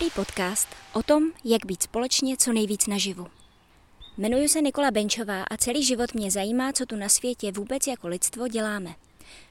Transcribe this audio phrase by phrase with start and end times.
[0.00, 3.26] Domorodý podcast o tom, jak být společně co nejvíc naživu.
[4.18, 8.08] Jmenuji se Nikola Benčová a celý život mě zajímá, co tu na světě vůbec jako
[8.08, 8.94] lidstvo děláme.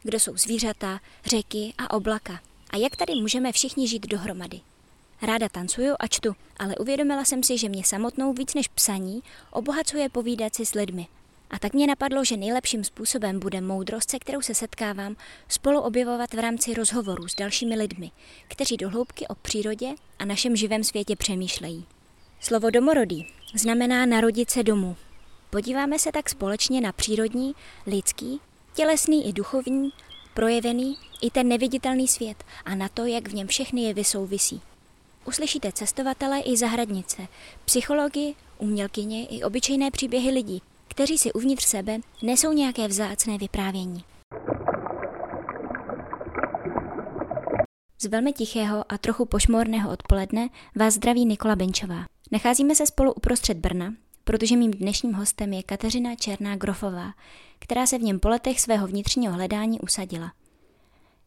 [0.04, 2.40] Kdo jsou zvířata, řeky a oblaka.
[2.70, 4.62] A jak tady můžeme všichni žít dohromady.
[5.22, 10.10] Ráda tancuju a čtu, ale uvědomila jsem si, že mě samotnou víc než psaní obohacuje
[10.10, 11.08] povídat si s lidmi–
[11.50, 15.16] a tak mě napadlo, že nejlepším způsobem bude moudrost, se kterou se setkávám,
[15.48, 18.12] spolu objevovat v rámci rozhovorů s dalšími lidmi,
[18.48, 19.88] kteří do hloubky o přírodě
[20.20, 21.86] a našem živém světě přemýšlejí.
[22.40, 24.96] Slovo domorodý znamená narodit se domů.
[25.50, 27.56] Podíváme se tak společně na přírodní,
[27.88, 28.40] lidský,
[28.74, 29.90] tělesný i duchovní,
[30.34, 34.62] projevený i ten neviditelný svět a na to, jak v něm všechny jevy souvisí.
[35.26, 37.28] Uslyšíte cestovatele i zahradnice,
[37.66, 44.04] psychologi, umělkyně i obyčejné příběhy lidí, kteří si uvnitř sebe nesou nějaké vzácné vyprávění.
[48.02, 52.06] Z velmi tichého a trochu pošmorného odpoledne vás zdraví Nikola Benčová.
[52.32, 57.14] Nacházíme se spolu uprostřed Brna, protože mým dnešním hostem je Kateřina Černá Grofová,
[57.60, 60.34] která se v něm po letech svého vnitřního hledání usadila.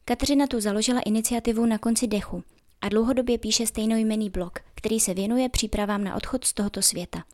[0.04, 2.44] Kateřina tu založila iniciativu na konci dechu
[2.80, 7.24] a dlouhodobě píše stejnojmený blog, který se věnuje přípravám na odchod z tohoto světa–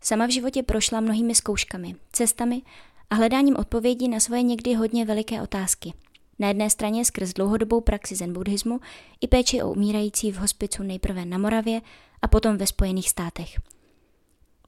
[0.00, 2.62] Sama v životě prošla mnohými zkouškami, cestami
[3.10, 5.92] a hledáním odpovědí na svoje někdy hodně veliké otázky.
[6.38, 8.80] Na jedné straně skrz dlouhodobou praxi zen buddhismu
[9.20, 11.80] i péči o umírající v hospicu nejprve na Moravě
[12.22, 13.60] a potom ve Spojených státech.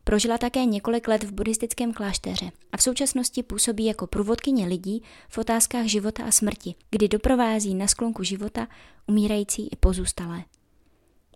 [0.04, 5.38] Prožila také několik let v buddhistickém klášteře a v současnosti působí jako průvodkyně lidí v
[5.38, 8.68] otázkách života a smrti, kdy doprovází na sklonku života
[9.06, 10.44] umírající i pozůstalé.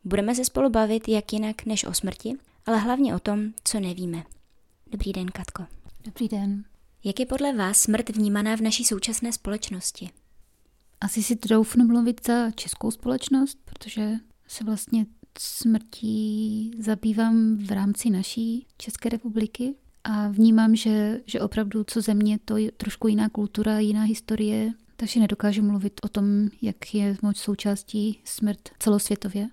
[0.05, 4.25] Budeme se spolu bavit jak jinak než o smrti ale hlavně o tom, co nevíme.
[4.91, 5.67] Dobrý den, Katko.
[6.05, 6.65] Dobrý den.
[7.05, 10.11] Jak je podle vás smrt vnímaná v naší současné společnosti?
[11.01, 14.13] Asi si troufnu mluvit za českou společnost, protože
[14.47, 15.07] se vlastně
[15.39, 19.75] smrtí zabývám v rámci naší České republiky
[20.05, 25.21] a vnímám, že, že opravdu co země, to je trošku jiná kultura, jiná historie, takže
[25.21, 29.49] nedokážu mluvit o tom, jak je moc součástí smrt celosvětově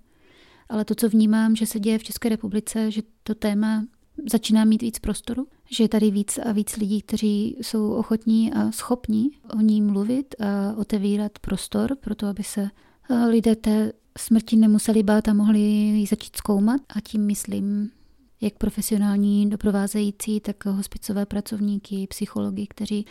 [0.73, 3.85] ale to, co vnímám, že se děje v České republice, že to téma
[4.31, 8.71] začíná mít víc prostoru, že je tady víc a víc lidí, kteří jsou ochotní a
[8.71, 12.69] schopní o ní mluvit a otevírat prostor pro to, aby se
[13.09, 16.81] eh, lidé té smrti nemuseli bát a mohli ji začít zkoumat.
[16.95, 17.91] A tím myslím
[18.41, 23.05] jak profesionální doprovázející, tak hospicové pracovníky, psychologi, kteří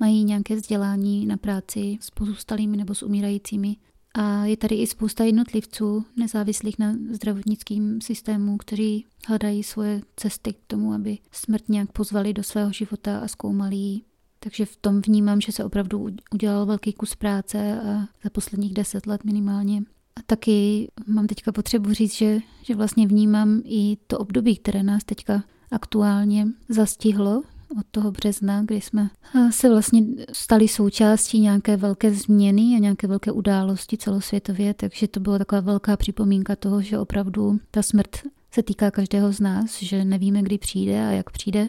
[0.00, 3.76] mají nějaké vzdělání na práci s pozůstalými nebo s umírajícími
[4.18, 10.58] a je tady i spousta jednotlivců nezávislých na zdravotnickém systému, kteří hledají svoje cesty k
[10.66, 14.00] tomu, aby smrt nějak pozvali do svého života a zkoumali ji.
[14.40, 19.06] Takže v tom vnímám, že se opravdu udělal velký kus práce a za posledních deset
[19.06, 19.82] let minimálně.
[20.16, 25.04] A taky mám teďka potřebu říct, že, že vlastně vnímám i to období, které nás
[25.04, 27.42] teďka aktuálně zastihlo,
[27.78, 33.06] od toho března, kdy jsme eh, se vlastně stali součástí nějaké velké změny a nějaké
[33.06, 38.16] velké události celosvětově, takže to byla taková velká připomínka toho, že opravdu ta smrt
[38.50, 41.68] se týká každého z nás, že nevíme, kdy přijde a jak přijde.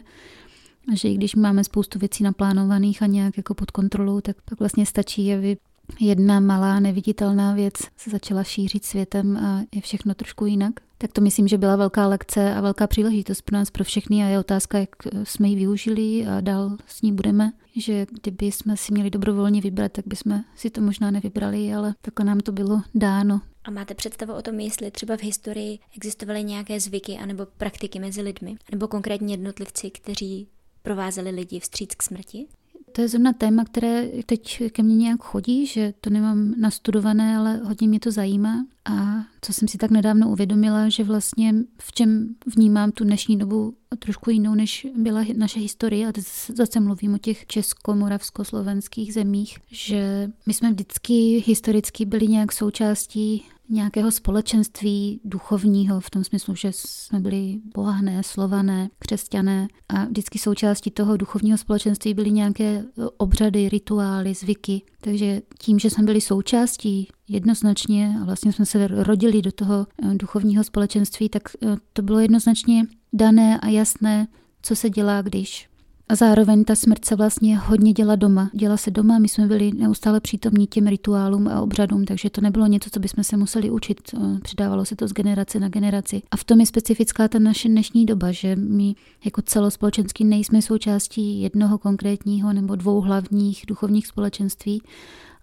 [0.92, 4.58] A že i když máme spoustu věcí naplánovaných a nějak jako pod kontrolou, tak pak
[4.58, 5.56] vlastně stačí, aby
[6.00, 10.72] jedna malá neviditelná věc se začala šířit světem a je všechno trošku jinak.
[11.00, 14.26] Tak to myslím, že byla velká lekce a velká příležitost pro nás, pro všechny a
[14.26, 14.88] je otázka, jak
[15.24, 17.52] jsme ji využili a dál s ní budeme.
[17.76, 22.26] Že kdyby jsme si měli dobrovolně vybrat, tak bychom si to možná nevybrali, ale takhle
[22.26, 23.40] nám to bylo dáno.
[23.64, 28.22] A máte představu o tom, jestli třeba v historii existovaly nějaké zvyky anebo praktiky mezi
[28.22, 30.48] lidmi, nebo konkrétně jednotlivci, kteří
[30.82, 32.46] provázeli lidi vstříc k smrti?
[32.92, 37.56] To je zrovna téma, které teď ke mně nějak chodí, že to nemám nastudované, ale
[37.56, 38.66] hodně mě to zajímá.
[38.84, 43.74] A co jsem si tak nedávno uvědomila, že vlastně v čem vnímám tu dnešní dobu
[43.98, 46.24] trošku jinou, než byla naše historie, a teď
[46.56, 54.10] zase mluvím o těch česko-moravsko-slovenských zemích, že my jsme vždycky historicky byli nějak součástí nějakého
[54.10, 61.16] společenství duchovního, v tom smyslu, že jsme byli bohahné, slované, křesťané a vždycky součástí toho
[61.16, 62.84] duchovního společenství byly nějaké
[63.16, 64.82] obřady, rituály, zvyky.
[65.00, 70.14] Takže tím, že jsme byli součástí jednoznačně a vlastně jsme se rodili do toho eh,
[70.14, 74.28] duchovního společenství, tak eh, to bylo jednoznačně dané a jasné,
[74.62, 75.67] co se dělá, když
[76.08, 78.50] a zároveň ta smrt se vlastně hodně děla doma.
[78.54, 82.66] Děla se doma, my jsme byli neustále přítomní těm rituálům a obřadům, takže to nebylo
[82.66, 84.00] něco, co bychom se museli učit.
[84.42, 86.22] Předávalo se to z generace na generaci.
[86.30, 88.94] A v tom je specifická ta naše dnešní doba, že my
[89.24, 94.82] jako celospolečenský nejsme součástí jednoho konkrétního nebo dvou hlavních duchovních společenství,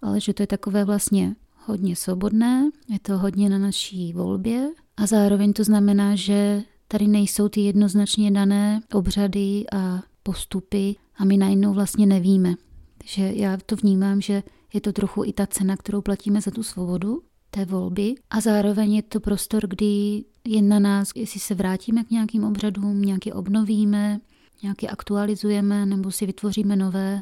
[0.02, 1.36] ale že to je takové vlastně
[1.66, 7.48] hodně svobodné, je to hodně na naší volbě a zároveň to znamená, že tady nejsou
[7.48, 12.54] ty jednoznačně dané obřady a postupy a my najednou vlastně nevíme.
[12.98, 14.42] Takže já to vnímám, že
[14.74, 18.94] je to trochu i ta cena, kterou platíme za tu svobodu té volby a zároveň
[18.94, 24.20] je to prostor, kdy je na nás, jestli se vrátíme k nějakým obřadům, nějaké obnovíme,
[24.62, 27.20] nějaké aktualizujeme nebo si vytvoříme nové.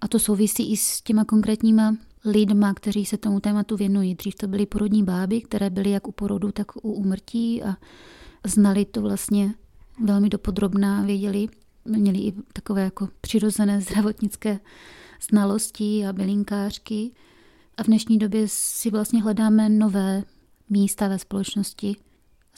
[0.00, 4.14] A to souvisí i s těma konkrétníma lidma, kteří se tomu tématu věnují.
[4.14, 7.76] Dřív to byly porodní báby, které byly jak u porodu, tak u umrtí a
[8.46, 9.54] znali to vlastně
[10.04, 11.48] velmi dopodrobná, věděli,
[11.84, 14.60] měli i takové jako přirozené zdravotnické
[15.30, 17.10] znalosti a bylinkářky.
[17.76, 20.22] A v dnešní době si vlastně hledáme nové
[20.70, 21.96] místa ve společnosti.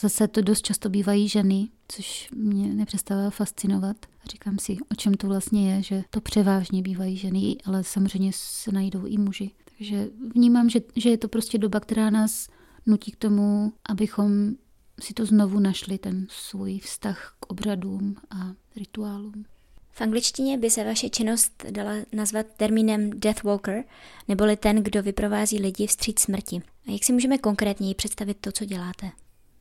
[0.01, 3.97] Zase to dost často bývají ženy, což mě nepřestává fascinovat.
[4.31, 8.73] Říkám si, o čem to vlastně je, že to převážně bývají ženy, ale samozřejmě se
[8.73, 9.51] najdou i muži.
[9.79, 12.49] Takže vnímám, že, že je to prostě doba, která nás
[12.87, 14.55] nutí k tomu, abychom
[15.03, 19.45] si to znovu našli, ten svůj vztah k obřadům a rituálům.
[19.91, 23.85] V angličtině by se vaše činnost dala nazvat termínem Death Walker,
[24.29, 26.63] neboli ten, kdo vyprovází lidi vstříc smrti.
[26.89, 29.11] A jak si můžeme konkrétněji představit to, co děláte?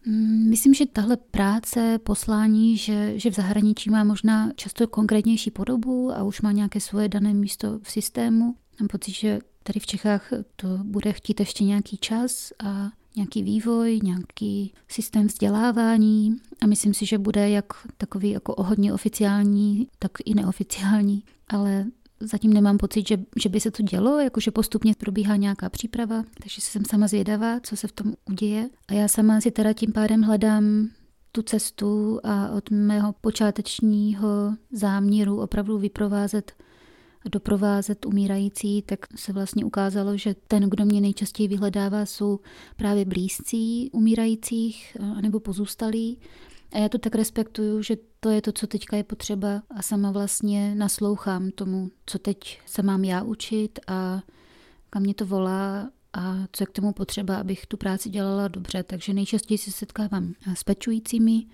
[0.05, 6.11] Mm, myslím, že tahle práce, poslání, že, že v zahraničí má možná často konkrétnější podobu
[6.11, 8.55] a už má nějaké svoje dané místo v systému.
[8.79, 13.99] Mám pocit, že tady v Čechách to bude chtít ještě nějaký čas a nějaký vývoj,
[14.03, 17.65] nějaký systém vzdělávání a myslím si, že bude jak
[17.97, 21.85] takový jako hodně oficiální, tak i neoficiální, ale
[22.19, 26.61] zatím nemám pocit, že, že by se to dělo, jakože postupně probíhá nějaká příprava, takže
[26.61, 28.69] jsem sama zvědavá, co se v tom uděje.
[28.87, 30.89] A já sama si teda tím pádem hledám
[31.31, 34.27] tu cestu a od mého počátečního
[34.71, 36.51] záměru opravdu vyprovázet
[37.29, 42.39] doprovázet umírající, tak se vlastně ukázalo, že ten, kdo mě nejčastěji vyhledává, jsou
[42.75, 46.17] právě blízcí umírajících nebo pozůstalí.
[46.71, 50.11] A já to tak respektuju, že to je to, co teďka je potřeba a sama
[50.11, 54.21] vlastně naslouchám tomu, co teď se mám já učit a
[54.89, 58.83] kam mě to volá a co je k tomu potřeba, abych tu práci dělala dobře.
[58.83, 61.45] Takže nejčastěji se setkávám s pečujícími,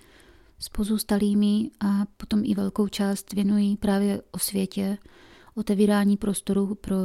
[0.59, 4.97] s pozůstalými a potom i velkou část věnují právě o světě
[5.57, 6.95] otevírání prostoru pro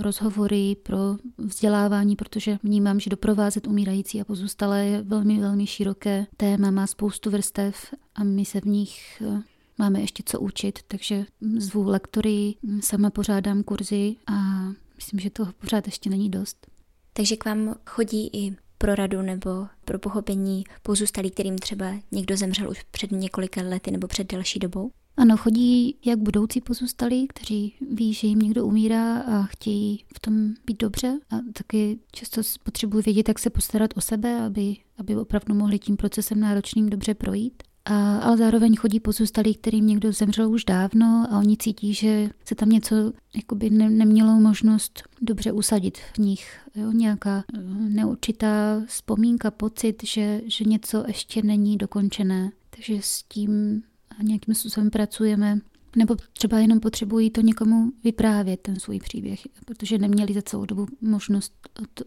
[0.00, 6.70] rozhovory, pro vzdělávání, protože vnímám, že doprovázet umírající a pozůstalé je velmi, velmi široké téma,
[6.70, 9.42] má spoustu vrstev a my se v nich eh,
[9.78, 11.24] máme ještě co učit, takže
[11.56, 16.66] zvu lektory, sama pořádám kurzy a myslím, že toho pořád ještě není dost.
[17.12, 22.70] Takže k vám chodí i pro radu nebo pro pochopení pozůstalí, kterým třeba někdo zemřel
[22.70, 24.90] už před několika lety nebo před delší dobou?
[25.16, 30.54] Ano, chodí jak budoucí pozůstalí, kteří ví, že jim někdo umírá a chtějí v tom
[30.66, 35.54] být dobře a taky často potřebují vědět, jak se postarat o sebe, aby, aby opravdu
[35.54, 37.62] mohli tím procesem náročným dobře projít.
[37.84, 42.54] A, ale zároveň chodí pozůstalí, kterým někdo zemřel už dávno a oni cítí, že se
[42.54, 46.60] tam něco jakoby ne, nemělo možnost dobře usadit v nich.
[46.74, 52.52] Jo, nějaká eh, neurčitá vzpomínka, pocit, že, že něco ještě není dokončené.
[52.70, 53.82] Takže s tím
[54.18, 55.58] a nějakým způsobem pracujeme,
[55.96, 60.86] nebo třeba jenom potřebují to někomu vyprávět, ten svůj příběh, protože neměli za celou dobu
[61.00, 61.52] možnost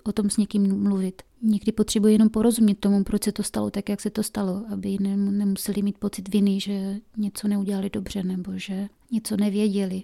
[0.04, 1.22] o tom s někým mluvit.
[1.42, 4.98] Někdy potřebují jenom porozumět tomu, proč se to stalo tak, jak se to stalo, aby
[5.00, 10.04] nemuseli mít pocit viny, že něco neudělali dobře nebo že něco nevěděli.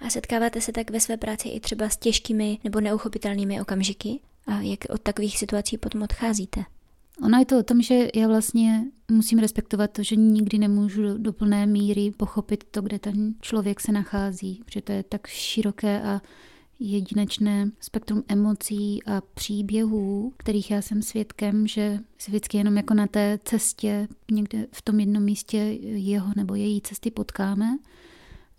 [0.00, 4.20] A setkáváte se tak ve své práci i třeba s těžkými nebo neuchopitelnými okamžiky?
[4.46, 6.64] A jak od takových situací potom odcházíte?
[7.22, 11.32] Ono je to o tom, že já vlastně musím respektovat to, že nikdy nemůžu do
[11.32, 16.22] plné míry pochopit to, kde ten člověk se nachází, protože to je tak široké a
[16.80, 23.06] jedinečné spektrum emocí a příběhů, kterých já jsem svědkem, že se vždycky jenom jako na
[23.06, 27.78] té cestě někde v tom jednom místě jeho nebo její cesty potkáme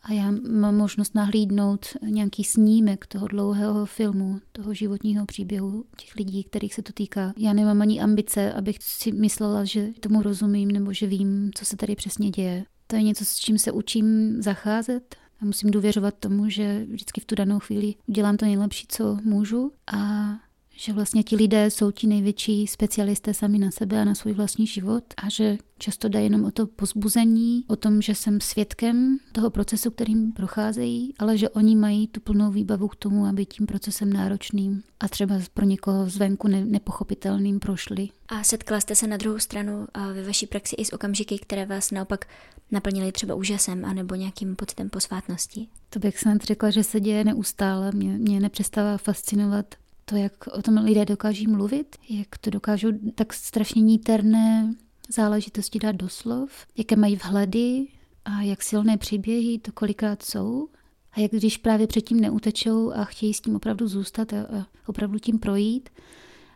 [0.01, 6.44] a já mám možnost nahlídnout nějaký snímek toho dlouhého filmu, toho životního příběhu těch lidí,
[6.44, 7.34] kterých se to týká.
[7.38, 11.77] Já nemám ani ambice, abych si myslela, že tomu rozumím nebo že vím, co se
[11.77, 12.66] tady přesně děje.
[12.88, 17.25] To je něco, s čím se učím zacházet a musím důvěřovat tomu, že vždycky v
[17.25, 20.30] tu danou chvíli udělám to nejlepší, co můžu a
[20.79, 24.67] že vlastně ti lidé jsou ti největší specialisté sami na sebe a na svůj vlastní
[24.67, 29.50] život a že často dají jenom o to pozbuzení, o tom, že jsem svědkem toho
[29.50, 34.13] procesu, kterým procházejí, ale že oni mají tu plnou výbavu k tomu, aby tím procesem
[34.13, 38.10] náročným a třeba pro někoho zvenku ne- nepochopitelným prošli.
[38.27, 41.91] A setkala jste se na druhou stranu ve vaší praxi i s okamžiky, které vás
[41.91, 42.25] naopak
[42.72, 45.67] naplnili třeba úžasem anebo nějakým pocitem posvátnosti?
[45.89, 47.91] To bych snad řekla, že se děje neustále.
[47.91, 49.75] Mě, mě nepřestává fascinovat
[50.09, 54.73] to, jak o tom lidé dokáží mluvit, jak to dokážou tak strašně níterné
[55.09, 57.87] záležitosti dát do slov, jaké mají vhledy
[58.25, 60.67] a jak silné příběhy to kolikrát jsou.
[61.11, 65.19] A jak když právě předtím neutečou a chtějí s tím opravdu zůstat a, a opravdu
[65.19, 65.89] tím projít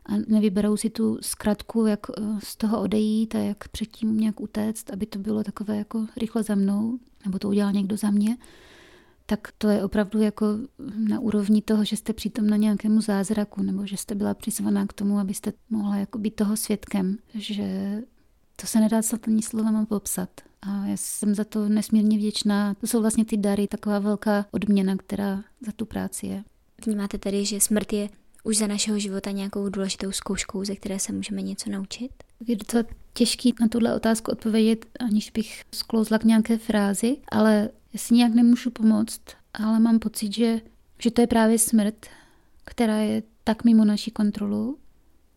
[0.06, 4.90] a nevyberou si tu zkratku, jak eh, z toho odejít a jak předtím nějak utéct,
[4.94, 8.38] aby to bylo takové jako rychle za mnou, nebo to udělal někdo za mě,
[9.32, 10.46] tak to je opravdu jako
[10.98, 14.94] na úrovni toho, že jste přitom na nějakému zázraku, nebo že jste byla přizvaná k
[14.94, 17.98] tomu, abyste mohla jako být toho svědkem, že
[18.56, 20.30] to se nedá snad ani slovama popsat.
[20.62, 22.74] A já jsem za to nesmírně vděčná.
[22.74, 26.44] To jsou vlastně ty dary, taková velká odměna, která za tu práci je.
[26.86, 28.10] Vnímáte tedy, že smrt je
[28.44, 32.12] už za našeho života nějakou důležitou zkouškou, ze které se můžeme něco naučit?
[32.48, 32.84] Je docela
[33.14, 38.34] těžký na tuhle otázku odpovědět, aniž bych sklouzla k nějaké frázi, ale já si nějak
[38.34, 39.22] nemůžu pomoct,
[39.54, 40.62] ale mám pocit, že,
[41.00, 42.06] že to je právě smrt,
[42.66, 44.78] která je tak mimo naší kontrolu,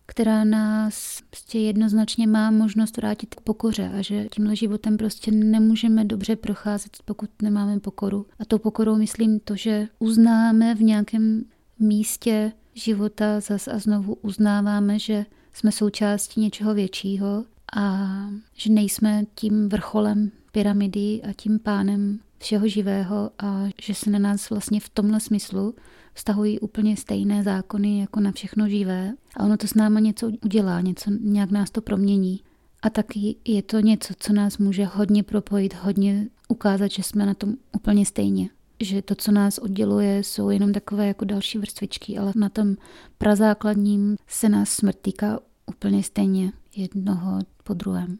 [0.07, 6.05] která nás prostě jednoznačně má možnost vrátit k pokoře a že tímhle životem prostě nemůžeme
[6.05, 8.27] dobře procházet, pokud nemáme pokoru.
[8.39, 11.45] A tou pokorou myslím to, že uznáme v nějakém
[11.79, 17.45] místě života zas a znovu uznáváme, že jsme součástí něčeho většího
[17.77, 18.09] a
[18.55, 24.51] že nejsme tím vrcholem pyramidy a tím pánem všeho živého a že se na nás
[24.51, 25.75] vlastně v tomhle smyslu
[26.15, 30.81] vztahují úplně stejné zákony jako na všechno živé a ono to s náma něco udělá,
[30.81, 32.41] něco, nějak nás to promění.
[32.83, 37.35] A taky je to něco, co nás může hodně propojit, hodně ukázat, že jsme na
[37.35, 38.49] tom úplně stejně.
[38.81, 42.77] Že to, co nás odděluje, jsou jenom takové jako další vrstvičky, ale na tom
[43.19, 48.19] prazákladním se nás smrt týká úplně stejně jednoho po druhém.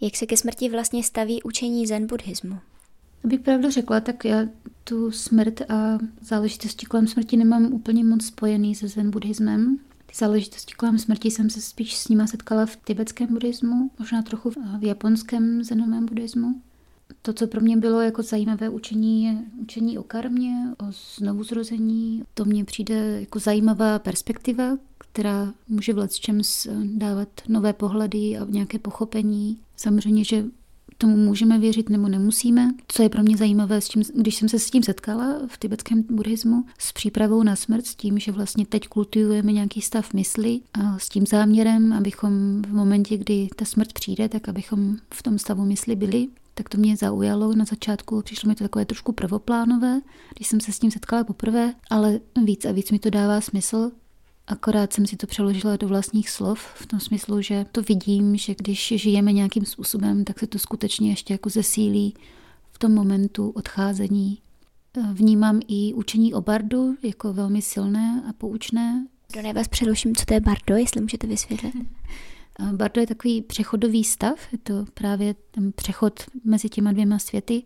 [0.00, 2.58] Jak se ke smrti vlastně staví učení zen buddhismu?
[3.24, 4.46] Abych pravdu řekla, tak já
[4.84, 9.78] tu smrt a záležitosti kolem smrti nemám úplně moc spojený se zen buddhismem.
[10.06, 14.50] Ty záležitosti kolem smrti jsem se spíš s nima setkala v tibetském buddhismu, možná trochu
[14.50, 16.60] v japonském zenovém buddhismu.
[17.22, 20.84] To, co pro mě bylo jako zajímavé učení, je učení o karmě, o
[21.16, 22.22] znovuzrození.
[22.34, 26.40] To mně přijde jako zajímavá perspektiva, která může v čem
[26.84, 29.58] dávat nové pohledy a nějaké pochopení.
[29.76, 30.44] Samozřejmě, že
[30.98, 32.70] tomu můžeme věřit nebo nemusíme.
[32.88, 36.04] Co je pro mě zajímavé, s tím, když jsem se s tím setkala v tibetském
[36.10, 40.98] buddhismu, s přípravou na smrt, s tím, že vlastně teď kultivujeme nějaký stav mysli a
[40.98, 45.64] s tím záměrem, abychom v momentě, kdy ta smrt přijde, tak abychom v tom stavu
[45.64, 48.22] mysli byli, tak to mě zaujalo na začátku.
[48.22, 50.00] Přišlo mi to takové trošku prvoplánové,
[50.34, 53.90] když jsem se s tím setkala poprvé, ale víc a víc mi to dává smysl,
[54.46, 58.54] Akorát jsem si to přeložila do vlastních slov, v tom smyslu, že to vidím, že
[58.58, 62.14] když žijeme nějakým způsobem, tak se to skutečně ještě jako zesílí
[62.72, 64.38] v tom momentu odcházení.
[65.12, 69.06] Vnímám i učení o bardu jako velmi silné a poučné.
[69.42, 71.74] Do vás přeruším, co to je bardo, jestli můžete vysvětlit.
[72.72, 77.62] Bardo je takový přechodový stav, je to právě ten přechod mezi těma dvěma světy,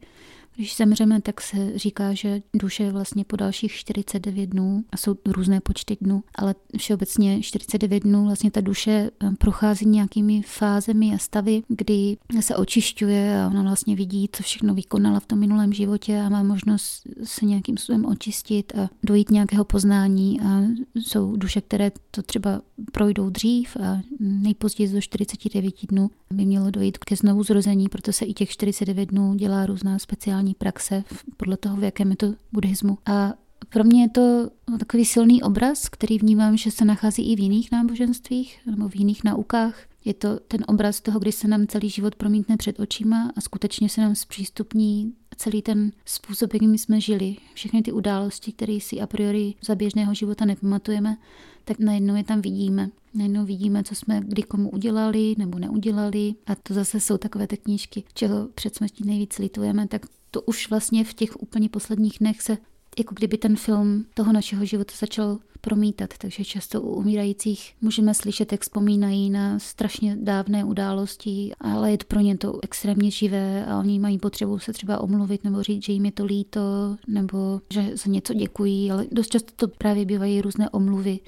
[0.60, 5.14] když zemřeme, tak se říká, že duše je vlastně po dalších 49 dnů, a jsou
[5.26, 11.18] různé počty dnů, ale všeobecně 49 dnů vlastně ta duše eh, prochází nějakými fázemi a
[11.18, 16.20] stavy, kdy se očišťuje a ona vlastně vidí, co všechno vykonala v tom minulém životě
[16.20, 20.40] a má možnost se nějakým způsobem očistit a dojít nějakého poznání.
[20.40, 20.62] A
[20.94, 22.60] jsou duše, které to třeba
[22.92, 28.24] projdou dřív a nejpozději do 49 dnů by mělo dojít ke znovu zrození, proto se
[28.24, 31.04] i těch 49 dnů dělá různá speciální praxe
[31.36, 32.98] podle toho, v jakém je to buddhismu.
[33.06, 33.32] A
[33.68, 37.72] pro mě je to takový silný obraz, který vnímám, že se nachází i v jiných
[37.72, 39.80] náboženstvích nebo v jiných naukách.
[40.04, 43.88] Je to ten obraz toho, kdy se nám celý život promítne před očima a skutečně
[43.88, 47.36] se nám zpřístupní celý ten způsob, jakým jsme žili.
[47.54, 51.16] Všechny ty události, které si a priori za běžného života nepamatujeme,
[51.64, 52.90] tak najednou je tam vidíme.
[53.14, 56.34] Najednou vidíme, co jsme kdy komu udělali nebo neudělali.
[56.46, 60.70] A to zase jsou takové ty knížky, čeho před smrtí nejvíc litujeme, tak to už
[60.70, 62.58] vlastně v těch úplně posledních dnech se
[62.98, 66.14] jako kdyby ten film toho našeho života začal promítat.
[66.18, 72.04] Takže často u umírajících můžeme slyšet, jak vzpomínají na strašně dávné události, ale je to
[72.06, 75.92] pro ně to extrémně živé a oni mají potřebu se třeba omluvit nebo říct, že
[75.92, 76.60] jim je to líto,
[77.06, 81.18] nebo že za něco děkují, ale dost často to právě bývají různé omluvy.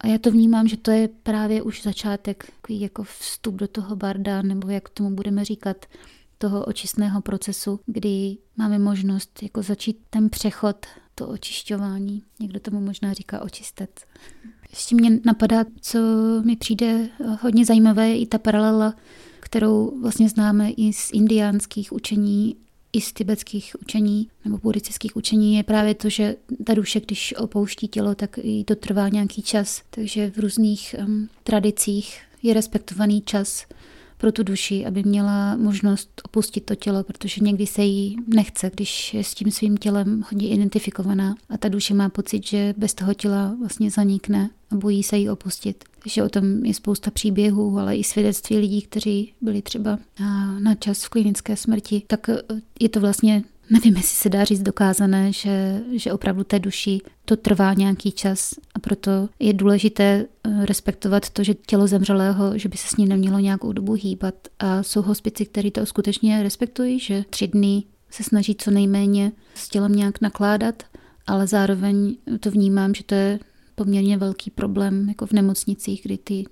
[0.00, 4.42] A já to vnímám, že to je právě už začátek, jako vstup do toho barda,
[4.42, 5.86] nebo jak tomu budeme říkat,
[6.44, 10.76] toho očistného procesu, kdy máme možnost jako začít ten přechod
[11.14, 12.22] to očišťování.
[12.40, 13.90] Někdo tomu možná říká očistec.
[14.70, 15.98] Ještě mě napadá, co
[16.44, 17.08] mi přijde
[17.40, 18.94] hodně zajímavé, je i ta paralela,
[19.40, 22.56] kterou vlastně známe i z indiánských učení,
[22.92, 27.88] i z tibetských učení nebo buddhistických učení, je právě to, že ta duše, když opouští
[27.88, 29.82] tělo, tak i to trvá nějaký čas.
[29.90, 33.66] Takže v různých um, tradicích je respektovaný čas
[34.24, 39.14] pro tu duši, aby měla možnost opustit to tělo, protože někdy se jí nechce, když
[39.14, 43.14] je s tím svým tělem hodně identifikovaná a ta duše má pocit, že bez toho
[43.14, 45.84] těla vlastně zanikne a bojí se jí opustit.
[46.02, 49.98] Takže o tom je spousta příběhů, ale i svědectví lidí, kteří byli třeba
[50.58, 52.30] na čas v klinické smrti, tak
[52.80, 57.36] je to vlastně Nevím, jestli se dá říct dokázané, že, že opravdu té duši to
[57.36, 62.76] trvá nějaký čas a proto je důležité eh, respektovat to, že tělo zemřelého, že by
[62.76, 64.34] se s ním nemělo nějakou dobu hýbat.
[64.58, 69.68] A jsou hospici, kteří to skutečně respektují, že tři dny se snaží co nejméně s
[69.68, 70.82] tělem nějak nakládat,
[71.26, 73.38] ale zároveň to vnímám, že to je
[73.74, 76.44] poměrně velký problém jako v nemocnicích, kdy ty,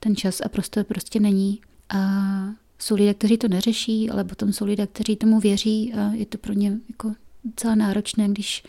[0.00, 1.60] ten čas a prostor prostě není.
[1.88, 1.98] A
[2.78, 6.38] jsou lidé, kteří to neřeší, ale potom jsou lidé, kteří tomu věří a je to
[6.38, 7.12] pro ně jako
[7.44, 8.62] docela náročné, když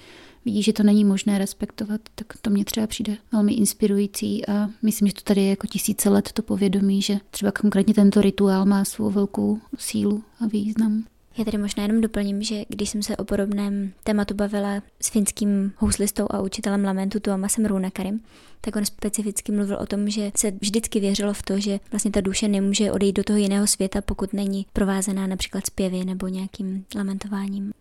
[0.45, 5.07] vidí, že to není možné respektovat, tak to mě třeba přijde velmi inspirující a myslím,
[5.07, 8.85] že to tady je jako tisíce let to povědomí, že třeba konkrétně tento rituál má
[8.85, 11.03] svou velkou sílu a význam.
[11.37, 15.73] Já tady možná jenom doplním, že když jsem se o podobném tématu bavila s finským
[15.77, 18.19] houslistou a učitelem lamentu Tuomasem Runakarim,
[18.61, 22.21] tak on specificky mluvil o tom, že se vždycky věřilo v to, že vlastně ta
[22.21, 27.71] duše nemůže odejít do toho jiného světa, pokud není provázená například zpěvy nebo nějakým lamentováním.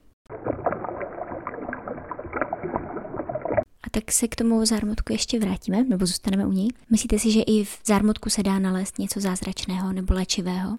[3.83, 6.69] A tak se k tomu zármutku ještě vrátíme, nebo zůstaneme u něj.
[6.91, 10.79] Myslíte si, že i v zármutku se dá nalézt něco zázračného nebo léčivého?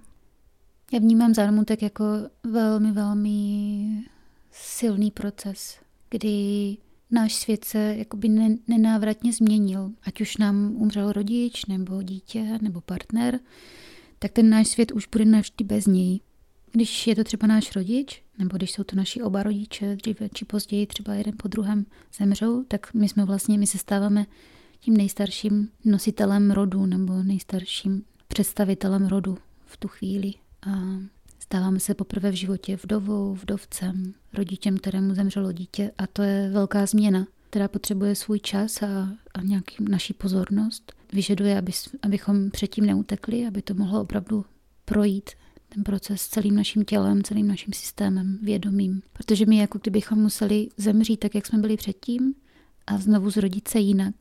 [0.93, 2.03] Já vnímám zármutek jako
[2.43, 4.03] velmi, velmi
[4.51, 6.77] silný proces, kdy
[7.11, 8.29] náš svět se jakoby
[8.67, 9.91] nenávratně změnil.
[10.03, 13.39] Ať už nám umřel rodič, nebo dítě, nebo partner,
[14.19, 16.19] tak ten náš svět už bude navždy bez něj.
[16.71, 20.45] Když je to třeba náš rodič, nebo když jsou to naši oba rodiče, dříve či
[20.45, 21.85] později třeba jeden po druhém
[22.17, 24.25] zemřou, tak my jsme vlastně, my se stáváme
[24.79, 30.33] tím nejstarším nositelem rodu nebo nejstarším představitelem rodu v tu chvíli.
[30.67, 30.99] A
[31.39, 36.85] stáváme se poprvé v životě vdovou, vdovcem, rodičem, kterému zemřelo dítě a to je velká
[36.85, 40.93] změna, která potřebuje svůj čas a, a nějaký naší pozornost.
[41.13, 44.45] Vyžaduje, aby, abychom předtím neutekli, aby to mohlo opravdu
[44.85, 45.29] projít
[45.69, 49.01] ten proces celým naším tělem, celým naším systémem, vědomím.
[49.13, 52.33] Protože my jako kdybychom museli zemřít tak, jak jsme byli předtím
[52.87, 54.13] a znovu zrodit se jinak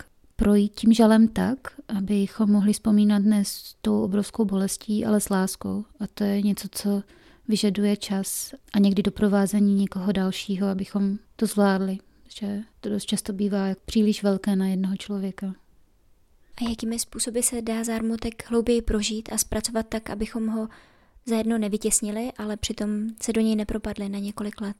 [0.42, 5.84] projít tím žalem tak, abychom mohli vzpomínat dnes s tou obrovskou bolestí, ale s láskou.
[6.00, 7.02] A to je něco, co
[7.48, 11.98] vyžaduje čas a někdy doprovázení někoho dalšího, abychom to zvládli.
[12.28, 15.54] Že to dost často bývá jak příliš velké na jednoho člověka.
[16.60, 20.68] A jakými způsoby se dá zármutek hlouběji prožít a zpracovat tak, abychom ho
[21.26, 24.76] zajedno nevytěsnili, ale přitom se do něj nepropadli na několik let?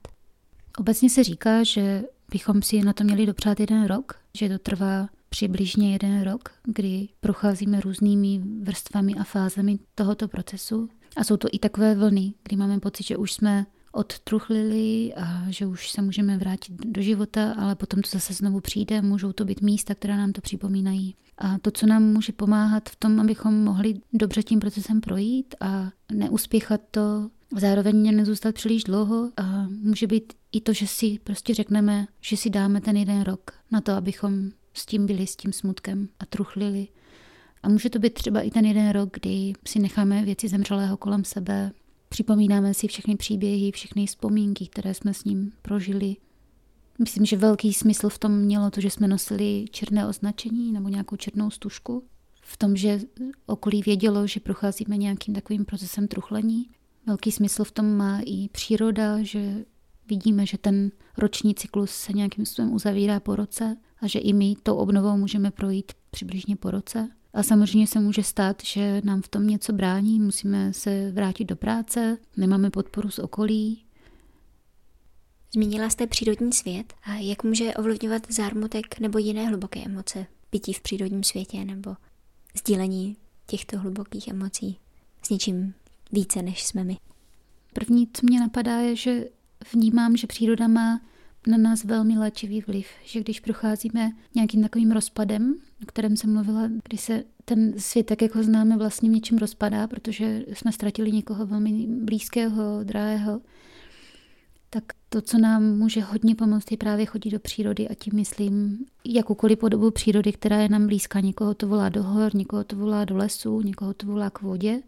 [0.77, 5.09] Obecně se říká, že bychom si na to měli dopřát jeden rok, že to trvá
[5.29, 10.89] přibližně jeden rok, kdy procházíme různými vrstvami a fázemi tohoto procesu.
[11.17, 15.65] A jsou to i takové vlny, kdy máme pocit, že už jsme odtruchlili a že
[15.65, 19.61] už se můžeme vrátit do života, ale potom to zase znovu přijde, můžou to být
[19.61, 21.15] místa, která nám to připomínají.
[21.37, 25.91] A to, co nám může pomáhat v tom, abychom mohli dobře tím procesem projít a
[26.11, 32.07] neuspěchat to, zároveň nezůstat příliš dlouho a může být i to, že si prostě řekneme,
[32.21, 36.09] že si dáme ten jeden rok na to, abychom s tím byli, s tím smutkem
[36.19, 36.87] a truchlili.
[37.63, 41.25] A může to být třeba i ten jeden rok, kdy si necháme věci zemřelého kolem
[41.25, 41.71] sebe,
[42.09, 46.15] připomínáme si všechny příběhy, všechny vzpomínky, které jsme s ním prožili.
[46.99, 51.15] Myslím, že velký smysl v tom mělo to, že jsme nosili černé označení nebo nějakou
[51.15, 52.03] černou stužku.
[52.41, 52.99] V tom, že
[53.45, 56.69] okolí vědělo, že procházíme nějakým takovým procesem truchlení.
[57.05, 59.65] Velký smysl v tom má i příroda, že
[60.09, 64.55] vidíme, že ten roční cyklus se nějakým způsobem uzavírá po roce a že i my
[64.63, 67.09] tou obnovou můžeme projít přibližně po roce.
[67.33, 71.55] A samozřejmě se může stát, že nám v tom něco brání, musíme se vrátit do
[71.55, 73.85] práce, nemáme podporu z okolí.
[75.53, 80.81] Zmínila jste přírodní svět a jak může ovlivňovat zármutek nebo jiné hluboké emoce, bytí v
[80.81, 81.95] přírodním světě nebo
[82.57, 84.79] sdílení těchto hlubokých emocí
[85.23, 85.73] s něčím
[86.11, 86.97] více, než jsme my?
[87.73, 89.25] První, co mě napadá, je, že
[89.73, 91.01] vnímám, že příroda má
[91.47, 96.69] na nás velmi léčivý vliv, že když procházíme nějakým takovým rozpadem, o kterém jsem mluvila,
[96.83, 101.45] kdy se ten svět, tak jak ho známe, vlastně něčím rozpadá, protože jsme ztratili někoho
[101.45, 103.41] velmi blízkého, drahého,
[104.69, 108.85] tak to, co nám může hodně pomoct, je právě chodit do přírody a tím myslím
[109.05, 111.19] jakoukoliv podobu přírody, která je nám blízká.
[111.19, 114.81] Někoho to volá do hor, někoho to volá do lesu, někoho to volá k vodě.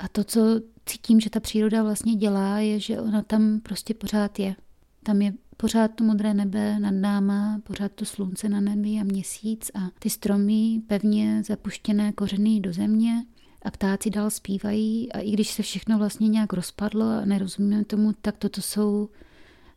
[0.00, 0.40] A to, co
[0.86, 4.56] cítím, že ta příroda vlastně dělá, je, že ona tam prostě pořád je.
[5.02, 9.70] Tam je pořád to modré nebe nad náma, pořád to slunce na nebi a měsíc
[9.74, 13.24] a ty stromy pevně zapuštěné kořeny do země
[13.62, 18.12] a ptáci dál zpívají a i když se všechno vlastně nějak rozpadlo a nerozumíme tomu,
[18.22, 19.08] tak toto jsou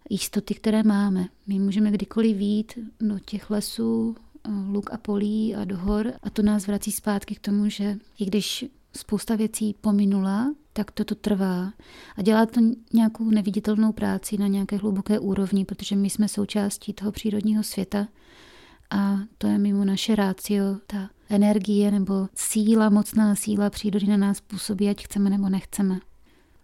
[0.09, 1.27] jistoty, které máme.
[1.47, 4.15] My můžeme kdykoliv vít do těch lesů,
[4.71, 8.25] luk a polí a do hor a to nás vrací zpátky k tomu, že i
[8.25, 8.65] když
[8.97, 11.73] spousta věcí pominula, tak toto trvá.
[12.17, 12.61] A dělá to
[12.93, 18.07] nějakou neviditelnou práci na nějaké hluboké úrovni, protože my jsme součástí toho přírodního světa
[18.93, 24.41] a to je mimo naše rácio, ta energie nebo síla, mocná síla přírody na nás
[24.41, 25.99] působí, ať chceme nebo nechceme.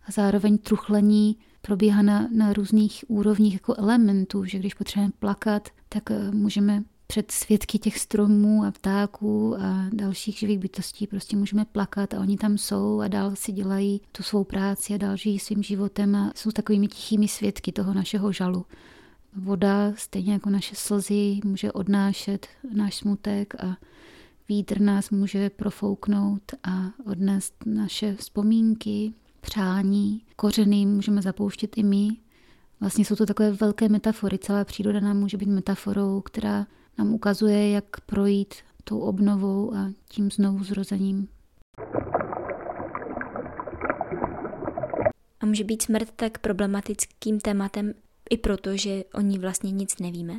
[0.07, 6.11] A zároveň truchlení probíhá na, na různých úrovních jako elementů, že když potřebujeme plakat, tak
[6.11, 12.13] eh, můžeme před svědky těch stromů a ptáků a dalších živých bytostí prostě můžeme plakat
[12.13, 15.63] a oni tam jsou a dál si dělají tu svou práci a dál žijí svým
[15.63, 18.65] životem a jsou takovými tichými svědky toho našeho žalu.
[19.35, 23.77] Voda, stejně jako naše slzy, může odnášet náš smutek a
[24.49, 30.21] vítr nás může profouknout a odnést naše vzpomínky, přání.
[30.35, 32.09] Kořeny můžeme zapouštět i my.
[32.79, 34.37] Vlastně jsou to takové velké metafory.
[34.37, 36.67] Celá příroda nám může být metaforou, která
[36.99, 41.27] nám ukazuje, jak projít tou obnovou a tím znovu zrozením.
[45.39, 47.93] A může být smrt tak problematickým tématem
[48.29, 50.33] i proto, že o ní vlastně nic nevíme?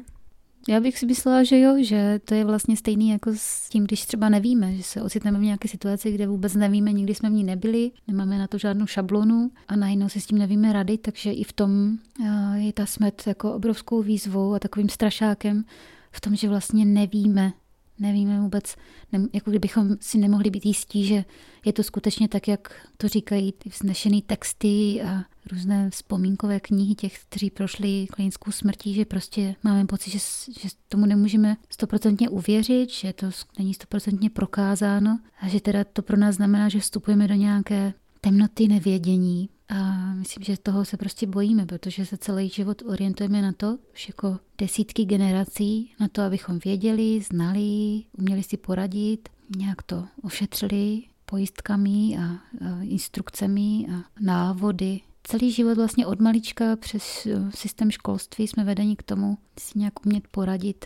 [0.68, 4.06] Já bych si myslela, že jo, že to je vlastně stejný jako s tím, když
[4.06, 7.44] třeba nevíme, že se ocitneme v nějaké situaci, kde vůbec nevíme, nikdy jsme v ní
[7.44, 11.44] nebyli, nemáme na to žádnou šablonu a najednou si s tím nevíme rady, takže i
[11.44, 15.64] v tom eh, je ta smrt jako obrovskou výzvou a takovým strašákem,
[16.10, 17.52] v tom, že vlastně nevíme,
[17.98, 18.76] nevíme vůbec,
[19.12, 21.24] ne, jako kdybychom si nemohli být jistí, že
[21.64, 27.18] je to skutečně tak, jak to říkají ty vznešené texty a různé vzpomínkové knihy těch,
[27.28, 30.18] kteří prošli klinickou smrtí, že prostě máme pocit, že,
[30.60, 36.16] že tomu nemůžeme stoprocentně uvěřit, že to není stoprocentně prokázáno a že teda to pro
[36.16, 41.66] nás znamená, že vstupujeme do nějaké temnoty nevědění, a myslím, že toho se prostě bojíme,
[41.66, 47.20] protože se celý život orientujeme na to, už jako desítky generací, na to, abychom věděli,
[47.20, 52.38] znali, uměli si poradit, nějak to ošetřili pojistkami a, a
[52.82, 55.00] instrukcemi a návody.
[55.22, 60.06] Celý život vlastně od malička přes eh, systém školství jsme vedeni k tomu si nějak
[60.06, 60.84] umět poradit,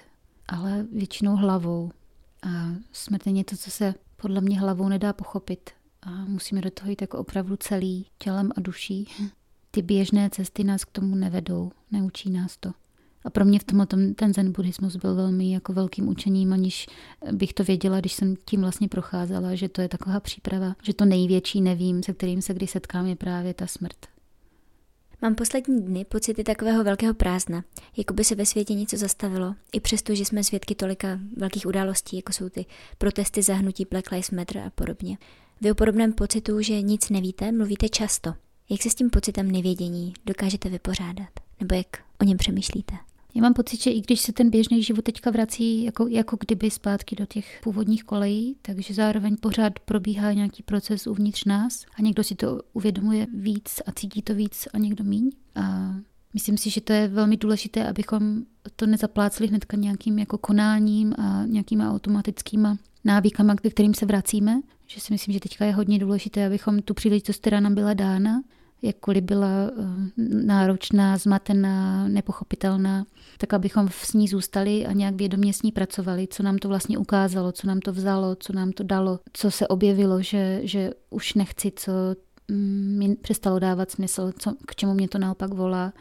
[0.48, 1.90] ale většinou hlavou.
[2.42, 5.70] A smrt je něco, co se podle mě hlavou nedá pochopit
[6.04, 9.08] a musíme do toho jít jako opravdu celý tělem a duší.
[9.70, 12.70] Ty běžné cesty nás k tomu nevedou, neučí nás to.
[13.24, 16.86] A pro mě v tomhle ten zen buddhismus byl velmi jako velkým učením, aniž
[17.32, 21.04] bych to věděla, když jsem tím vlastně procházela, že to je taková příprava, že to
[21.04, 23.96] největší nevím, se kterým se kdy setkám, je právě ta smrt.
[25.22, 27.64] Mám poslední dny pocity takového velkého prázdna,
[27.96, 32.16] jako by se ve světě něco zastavilo, i přesto, že jsme svědky tolika velkých událostí,
[32.16, 32.66] jako jsou ty
[32.98, 35.18] protesty zahnutí Black Lives Matter a podobně.
[35.60, 38.34] Vy o podobném pocitu, že nic nevíte, mluvíte často.
[38.70, 41.28] Jak se s tím pocitem nevědění dokážete vypořádat?
[41.60, 41.86] Nebo jak
[42.20, 42.94] o něm přemýšlíte?
[43.34, 46.70] Já mám pocit, že i když se ten běžný život teďka vrací jako, jako kdyby
[46.70, 52.24] zpátky do těch původních kolejí, takže zároveň pořád probíhá nějaký proces uvnitř nás a někdo
[52.24, 55.30] si to uvědomuje víc a cítí to víc a někdo míň.
[55.54, 55.94] A
[56.34, 58.42] myslím si, že to je velmi důležité, abychom
[58.76, 65.00] to nezapláceli hnedka nějakým jako konáním a nějakýma automatickýma návykama, k kterým se vracíme, že
[65.00, 68.42] si myslím, že teďka je hodně důležité, abychom tu příležitost, která nám byla dána,
[68.82, 69.82] jakkoliv byla eh,
[70.44, 73.06] náročná, zmatená, nepochopitelná,
[73.38, 76.98] tak abychom s ní zůstali a nějak vědomě s ní pracovali, co nám to vlastně
[76.98, 81.34] ukázalo, co nám to vzalo, co nám to dalo, co se objevilo, že, že už
[81.34, 81.92] nechci, co
[82.48, 85.92] mi přestalo dávat smysl, co, k čemu mě to naopak volá.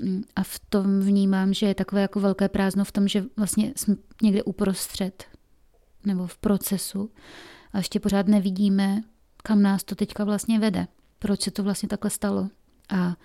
[0.00, 3.72] Mm, a v tom vnímám, že je takové jako velké prázdno v tom, že vlastně
[3.76, 5.24] jsme někde uprostřed
[6.04, 7.10] nebo v procesu
[7.72, 9.02] a ještě pořád nevidíme,
[9.42, 10.86] kam nás to teďka vlastně vede.
[11.18, 12.48] Proč se to vlastně takhle stalo.
[12.88, 13.16] A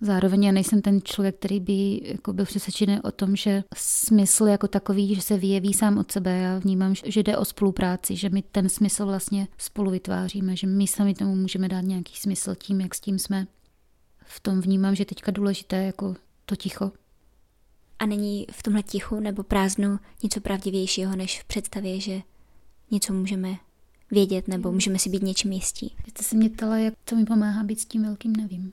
[0.00, 4.68] zároveň já nejsem ten člověk, který by jako byl přesvědčený o tom, že smysl jako
[4.68, 6.38] takový, že se vyjeví sám od sebe.
[6.38, 10.86] Já vnímám, že jde o spolupráci, že my ten smysl vlastně spolu vytváříme, že my
[10.86, 13.46] sami tomu můžeme dát nějaký smysl tím, jak s tím jsme.
[14.24, 16.14] V tom vnímám, že teďka důležité jako
[16.46, 16.92] to ticho.
[17.98, 22.22] A není v tomhle tichu nebo prázdnu něco pravdivějšího, než v představě, že
[22.90, 23.56] něco můžeme
[24.10, 25.94] vědět nebo můžeme si být něčím jistí.
[26.04, 28.72] Vy jste se mě ptala, jak to mi pomáhá být s tím velkým nevím.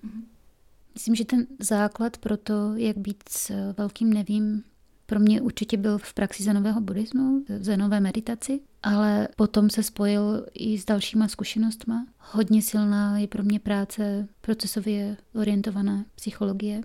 [0.94, 4.64] Myslím, že ten základ pro to, jak být s velkým nevím,
[5.06, 10.46] pro mě určitě byl v praxi zenového buddhismu, v zenové meditaci, ale potom se spojil
[10.54, 12.08] i s dalšíma zkušenostma.
[12.20, 16.82] Hodně silná je pro mě práce procesově orientovaná psychologie,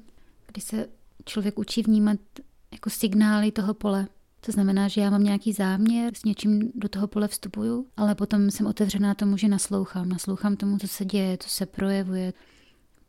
[0.46, 0.86] kdy se
[1.24, 2.18] člověk učí vnímat
[2.72, 4.06] jako signály toho pole.
[4.40, 8.50] To znamená, že já mám nějaký záměr, s něčím do toho pole vstupuju, ale potom
[8.50, 10.08] jsem otevřená tomu, že naslouchám.
[10.08, 12.32] Naslouchám tomu, co se děje, co se projevuje,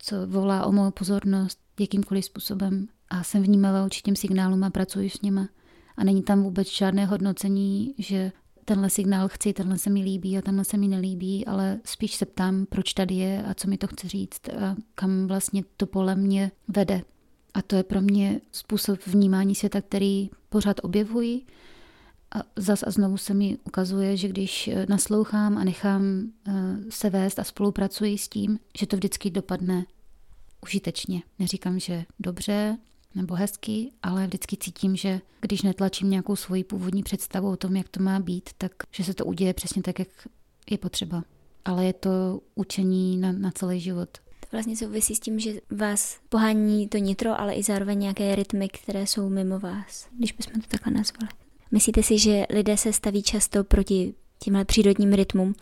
[0.07, 5.21] co volá o mou pozornost jakýmkoliv způsobem a jsem vnímavá určitým signálům a pracuji s
[5.21, 5.49] nima.
[5.97, 8.31] A není tam vůbec žádné hodnocení, že
[8.65, 12.25] tenhle signál chci, tenhle se mi líbí a tenhle se mi nelíbí, ale spíš se
[12.25, 16.15] ptám, proč tady je a co mi to chce říct a kam vlastně to pole
[16.15, 17.01] mě vede.
[17.53, 21.41] A to je pro mě způsob vnímání světa, který pořád objevuji.
[22.35, 26.03] A zas a znovu se mi ukazuje, že když naslouchám a nechám
[26.47, 26.53] eh,
[26.89, 29.85] se vést a spolupracuji s tím, že to vždycky dopadne
[30.67, 31.21] užitečně.
[31.39, 32.77] Neříkám, že dobře,
[33.15, 37.89] nebo hezky, ale vždycky cítím, že když netlačím nějakou svoji původní představu o tom, jak
[37.89, 40.07] to má být, tak že se to uděje přesně tak, jak
[40.69, 41.23] je potřeba.
[41.65, 44.09] Ale je to učení na, na celý život.
[44.39, 48.69] To vlastně souvisí s tím, že vás pohání to nitro, ale i zároveň nějaké rytmy,
[48.69, 51.29] které jsou mimo vás, když bychom to takhle nazvali.
[51.71, 55.55] Myslíte si, že lidé se staví často proti těmhle přírodním rytmům,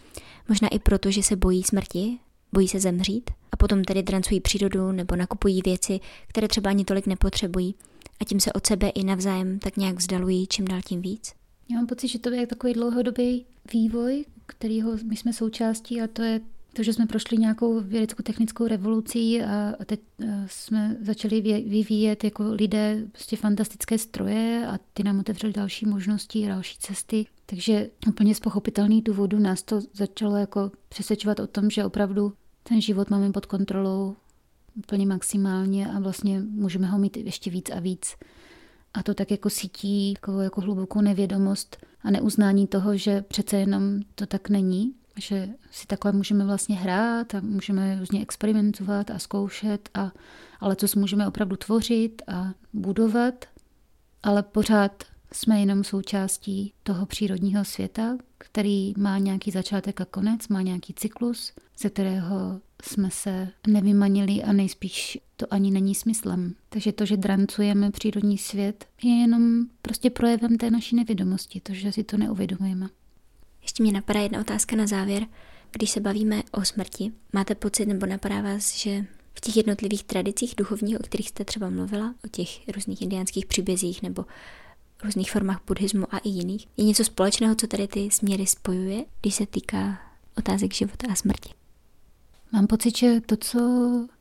[0.50, 2.20] možná i proto, že se bojí smrti,
[2.56, 7.08] bojí se zemřít a potom tedy drancují přírodu nebo nakupují věci, které třeba ani tolik
[7.08, 7.76] nepotřebují
[8.22, 11.34] a tím se od sebe i navzájem tak nějak vzdalují čím dál tím víc.
[11.70, 16.22] Já mám pocit, že to je takový dlouhodobý vývoj, kterýho my jsme součástí a to
[16.22, 16.42] je
[16.74, 22.44] to, že jsme prošli nějakou vědeckou technickou revolucí a teď eh, jsme začali vyvíjet jako
[22.52, 27.26] lidé prostě fantastické stroje a ty nám otevřely další možnosti, další cesty.
[27.46, 32.34] Takže úplně z pochopitelných důvodů nás to začalo jako přesvědčovat o tom, že opravdu
[32.70, 34.16] ten život máme pod kontrolou
[34.76, 38.16] úplně maximálně a vlastně můžeme ho mít ještě víc a víc.
[38.94, 44.00] A to tak jako sítí takovou jako hlubokou nevědomost a neuznání toho, že přece jenom
[44.16, 49.90] to tak není, že si takhle můžeme vlastně hrát a můžeme různě experimentovat a zkoušet,
[49.94, 50.12] a,
[50.60, 53.46] ale co můžeme opravdu tvořit a budovat,
[54.24, 60.62] ale pořád jsme jenom součástí toho přírodního světa, který má nějaký začátek a konec, má
[60.62, 66.56] nějaký cyklus, ze kterého jsme se nevymanili a nejspíš to ani není smyslem.
[66.70, 71.92] Takže to, že drancujeme přírodní svět, je jenom prostě projevem té naší nevědomosti, to, že
[71.92, 72.88] si to neuvědomujeme.
[73.62, 75.28] Ještě mě napadá jedna otázka na závěr.
[75.72, 80.54] Když se bavíme o smrti, máte pocit nebo napadá vás, že v těch jednotlivých tradicích
[80.58, 84.26] duchovních, o kterých jste třeba mluvila, o těch různých indiánských příbězích nebo
[85.04, 89.36] různých formách buddhismu a i jiných, je něco společného, co tady ty směry spojuje, když
[89.36, 90.00] se týká
[90.38, 91.50] otázek života a smrti?
[92.52, 93.60] Mám pocit, že to, co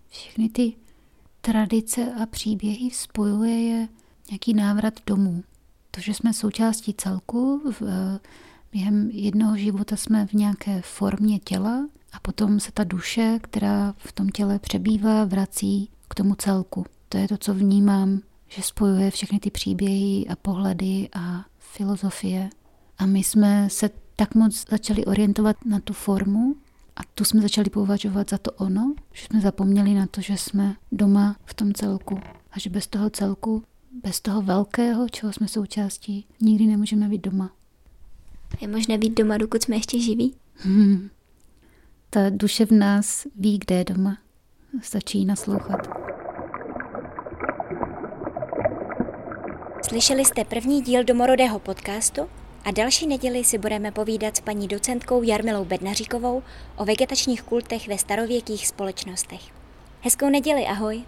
[0.09, 0.73] všechny ty
[1.41, 3.89] tradice a příběhy spojuje, je
[4.31, 5.45] nějaký návrat domů.
[5.91, 7.83] To, že jsme součástí celku, v,
[8.73, 14.13] během jednoho života jsme v nějaké formě těla a potom se ta duše, která v
[14.13, 16.87] tom těle přebývá, vrací k tomu celku.
[17.09, 22.50] To je to, co vnímám, že spojuje všechny ty příběhy a pohledy a filozofie.
[22.98, 26.57] A my jsme se tak moc začali orientovat na tu formu
[26.96, 30.76] a tu jsme začali považovat za to ono, že jsme zapomněli na to, že jsme
[30.92, 32.20] doma v tom celku
[32.52, 33.62] a že bez toho celku,
[34.02, 37.50] bez toho velkého, čeho jsme součástí, nikdy nemůžeme být doma.
[38.61, 40.35] Je možné být doma, dokud jsme ještě živí?
[40.57, 41.11] Hmm.
[42.11, 44.18] Ta duše v nás ví, kde je doma.
[44.83, 46.04] Stačí naslouchat.
[49.88, 52.29] Slyšeli jste první díl domorodého podcastu
[52.64, 56.42] a další neděli si budeme povídat s paní docentkou Jarmilou Bednaříkovou
[56.77, 59.40] o vegetačních kultech ve starověkých společnostech.
[60.01, 61.05] Hezkou neděli, ahoj!